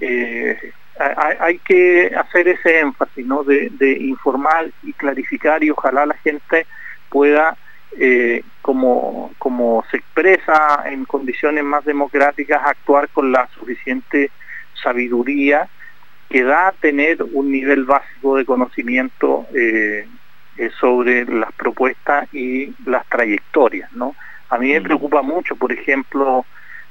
[0.00, 3.44] eh, hay que hacer ese énfasis, ¿no?
[3.44, 6.66] De, informar y clarificar y ojalá la gente
[7.10, 7.56] pueda,
[7.98, 14.30] eh, como, como se expresa en condiciones más democráticas, actuar con la suficiente
[14.82, 15.68] sabiduría
[16.28, 20.06] que da a tener un nivel básico de conocimiento eh,
[20.58, 24.14] eh, sobre las propuestas y las trayectorias, ¿no?
[24.50, 26.44] A mí me preocupa mucho, por ejemplo,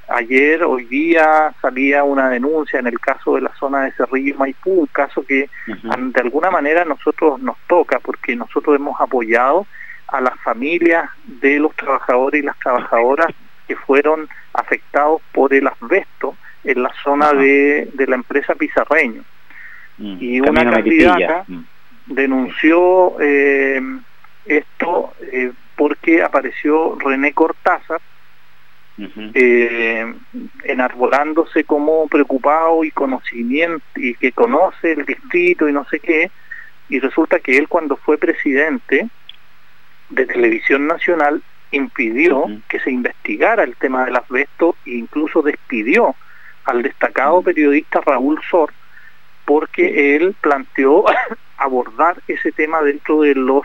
[0.07, 4.81] Ayer, hoy día, salía una denuncia en el caso de la zona de Cerrillo Maipú,
[4.81, 9.65] un caso que de alguna manera nosotros nos toca porque nosotros hemos apoyado
[10.07, 13.27] a las familias de los trabajadores y las trabajadoras
[13.67, 19.23] que fueron afectados por el asbesto en la zona de, la empresa Pizarreño.
[19.97, 21.63] Mm, y una candidata mm.
[22.07, 23.81] denunció eh,
[24.45, 28.01] esto eh, porque apareció René Cortázar,
[28.97, 30.13] eh,
[30.63, 36.31] enarbolándose como preocupado y conocimiento y que conoce el distrito y no sé qué,
[36.87, 39.09] y resulta que él cuando fue presidente
[40.09, 41.41] de Televisión Nacional
[41.71, 46.15] impidió que se investigara el tema del asbesto e incluso despidió
[46.65, 48.71] al destacado periodista Raúl Sor
[49.45, 51.05] porque él planteó
[51.57, 53.63] abordar ese tema dentro de los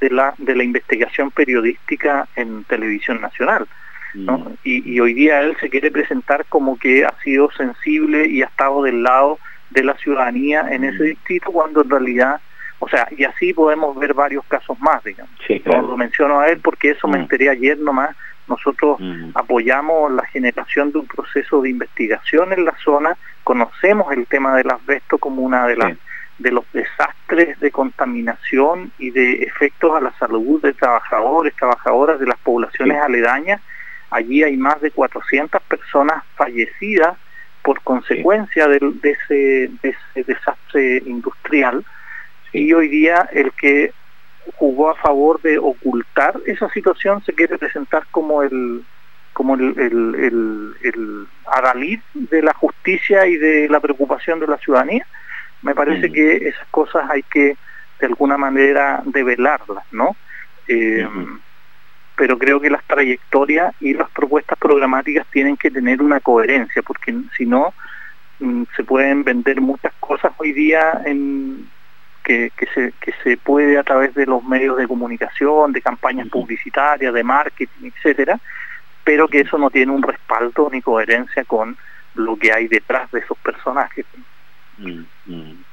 [0.00, 3.66] de la de la investigación periodística en televisión nacional
[4.14, 4.52] ¿no?
[4.62, 8.46] y, y, hoy día él se quiere presentar como que ha sido sensible y ha
[8.46, 9.38] estado del lado
[9.70, 12.40] de la ciudadanía en ese distrito cuando en realidad
[12.80, 15.32] o sea, y así podemos ver varios casos más, digamos.
[15.64, 18.14] lo menciono a él porque eso me enteré ayer nomás.
[18.46, 18.98] Nosotros
[19.34, 24.70] apoyamos la generación de un proceso de investigación en la zona, conocemos el tema del
[24.70, 25.98] asbesto como una de las
[26.38, 32.26] de los desastres de contaminación y de efectos a la salud de trabajadores, trabajadoras de
[32.26, 33.60] las poblaciones aledañas.
[34.10, 37.18] Allí hay más de 400 personas fallecidas
[37.62, 41.84] por consecuencia de, ese, de ese desastre industrial
[42.52, 43.92] y hoy día el que
[44.56, 48.84] jugó a favor de ocultar esa situación se quiere presentar como el
[49.32, 55.06] como el, el, el, adalid de la justicia y de la preocupación de la ciudadanía.
[55.62, 57.56] Me parece que esas cosas hay que
[58.00, 60.16] de alguna manera develarlas, ¿no?
[60.66, 61.06] Eh,
[62.16, 67.14] pero creo que las trayectorias y las propuestas programáticas tienen que tener una coherencia, porque
[67.36, 67.72] si no,
[68.40, 71.68] mm, se pueden vender muchas cosas hoy día en,
[72.28, 77.14] que, se, que se puede a través de los medios de comunicación, de campañas publicitarias,
[77.14, 78.38] de marketing, etcétera,
[79.02, 81.76] pero que eso no tiene un respaldo ni coherencia con
[82.14, 84.04] lo que hay detrás de esos personajes.
[84.76, 85.64] Mm, mm.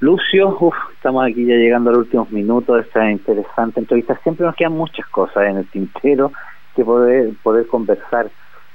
[0.00, 0.58] Lucio,
[0.92, 4.20] estamos aquí ya llegando a los últimos minutos de esta interesante entrevista.
[4.22, 6.32] Siempre nos quedan muchas cosas en el tintero
[6.74, 8.28] que poder, poder conversar.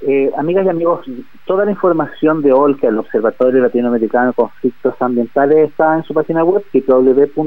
[0.04, 1.06] Eh, amigas y amigos,
[1.46, 6.42] toda la información de OLCA, el Observatorio Latinoamericano de Conflictos Ambientales, está en su página
[6.42, 7.46] web, www.olca.cl.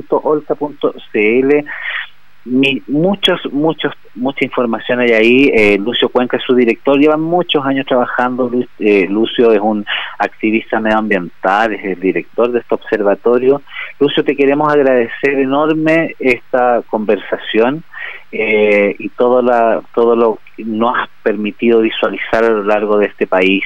[2.87, 5.51] muchos, muchos, mucha información hay ahí.
[5.53, 8.49] Eh, Lucio Cuenca es su director, lleva muchos años trabajando.
[8.79, 9.85] Eh, Lucio es un
[10.17, 13.63] activista medioambiental, es el director de este observatorio.
[13.99, 17.83] Lucio, te queremos agradecer enorme esta conversación
[18.31, 23.27] eh, y todo, la, todo lo nos has permitido visualizar a lo largo de este
[23.27, 23.63] país.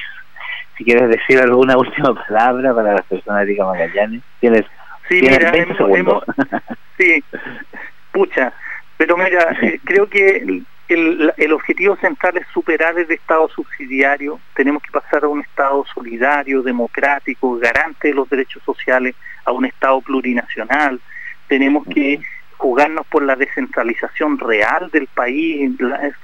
[0.76, 4.64] Si quieres decir alguna última palabra para las personas de Magallanes, tienes,
[5.08, 5.52] sí, mira,
[6.98, 7.24] sí,
[8.12, 8.52] pucha,
[8.96, 10.36] pero mira, eh, creo que
[10.88, 15.84] el, el, objetivo central es superar el Estado subsidiario, tenemos que pasar a un Estado
[15.94, 19.14] solidario, democrático, garante de los derechos sociales,
[19.44, 21.00] a un Estado plurinacional,
[21.46, 22.20] tenemos que
[22.60, 25.72] jugarnos por la descentralización real del país,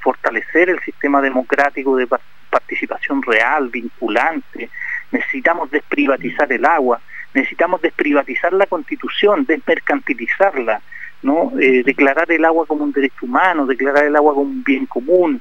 [0.02, 2.06] fortalecer el sistema democrático de
[2.50, 4.68] participación real, vinculante.
[5.12, 7.00] Necesitamos desprivatizar el agua,
[7.32, 10.82] necesitamos desprivatizar la constitución, desmercantilizarla,
[11.22, 11.52] ¿no?
[11.58, 15.40] Eh, declarar el agua como un derecho humano, declarar el agua como un bien común.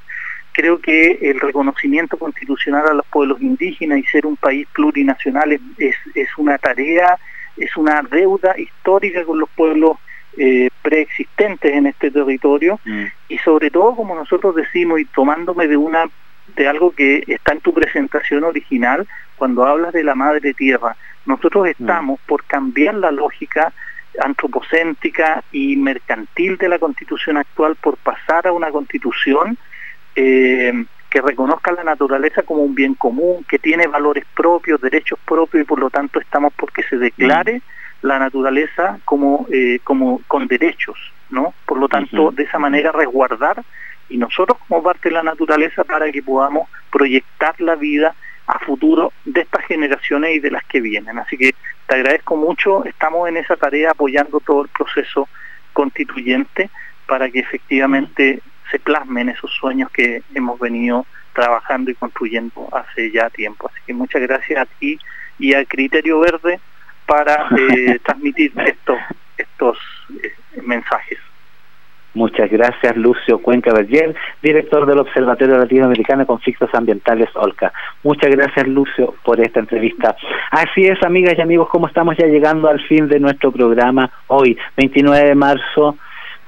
[0.52, 5.94] Creo que el reconocimiento constitucional a los pueblos indígenas y ser un país plurinacional es,
[6.14, 7.18] es una tarea,
[7.58, 9.98] es una deuda histórica con los pueblos
[10.36, 13.04] eh, preexistentes en este territorio mm.
[13.28, 16.04] y sobre todo como nosotros decimos y tomándome de una
[16.54, 19.06] de algo que está en tu presentación original
[19.36, 21.68] cuando hablas de la madre tierra nosotros mm.
[21.68, 23.72] estamos por cambiar la lógica
[24.22, 29.56] antropocéntrica y mercantil de la constitución actual por pasar a una constitución
[30.14, 35.62] eh, que reconozca la naturaleza como un bien común, que tiene valores propios, derechos propios
[35.62, 37.62] y por lo tanto estamos porque se declare mm
[38.02, 40.98] la naturaleza como, eh, como con derechos,
[41.30, 41.54] ¿no?
[41.64, 43.62] Por lo tanto, de esa manera resguardar
[44.08, 48.14] y nosotros como parte de la naturaleza para que podamos proyectar la vida
[48.46, 51.18] a futuro de estas generaciones y de las que vienen.
[51.18, 51.54] Así que
[51.86, 55.28] te agradezco mucho, estamos en esa tarea apoyando todo el proceso
[55.72, 56.70] constituyente
[57.06, 58.40] para que efectivamente
[58.70, 63.68] se plasmen esos sueños que hemos venido trabajando y construyendo hace ya tiempo.
[63.68, 64.98] Así que muchas gracias a ti
[65.38, 66.60] y al Criterio Verde
[67.06, 68.98] para eh, transmitir estos,
[69.38, 69.78] estos
[70.22, 70.32] eh,
[70.62, 71.18] mensajes.
[72.16, 77.70] Muchas gracias, Lucio Cuenca Berger, director del Observatorio Latinoamericano de Conflictos Ambientales, OLCA.
[78.04, 80.16] Muchas gracias, Lucio, por esta entrevista.
[80.50, 84.56] Así es, amigas y amigos, como estamos ya llegando al fin de nuestro programa hoy,
[84.78, 85.98] 29 de marzo,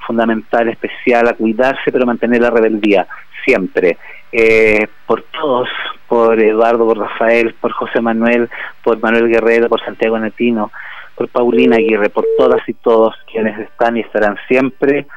[0.07, 3.05] fundamental, especial, a cuidarse, pero mantener la rebeldía,
[3.45, 3.99] siempre.
[4.31, 5.67] Eh, por todos,
[6.07, 8.49] por Eduardo, por Rafael, por José Manuel,
[8.83, 10.71] por Manuel Guerrero, por Santiago Netino,
[11.15, 15.07] por Paulina Aguirre, por todas y todos quienes están y estarán siempre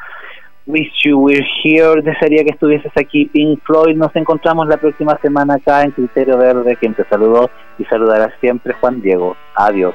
[0.67, 3.97] Wish You Were Here, desearía que estuvieses aquí, Pink Floyd.
[3.97, 8.75] Nos encontramos la próxima semana acá en Criterio Verde, quien te saludó y saludará siempre
[8.75, 9.37] Juan Diego.
[9.57, 9.95] Adiós.